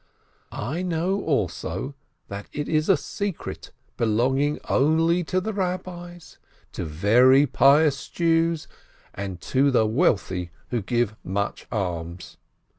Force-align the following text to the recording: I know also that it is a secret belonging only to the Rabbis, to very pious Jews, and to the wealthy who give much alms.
I 0.51 0.81
know 0.81 1.21
also 1.23 1.93
that 2.27 2.47
it 2.51 2.67
is 2.67 2.89
a 2.89 2.97
secret 2.97 3.69
belonging 3.97 4.57
only 4.67 5.23
to 5.25 5.39
the 5.39 5.53
Rabbis, 5.53 6.39
to 6.71 6.85
very 6.85 7.45
pious 7.45 8.09
Jews, 8.09 8.67
and 9.13 9.39
to 9.41 9.69
the 9.69 9.85
wealthy 9.85 10.49
who 10.69 10.81
give 10.81 11.15
much 11.23 11.67
alms. 11.71 12.37